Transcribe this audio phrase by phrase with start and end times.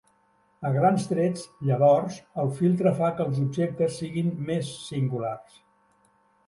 [0.69, 5.63] A grans trets, llavors, el filtre fa que els objectes siguin "més" singulars.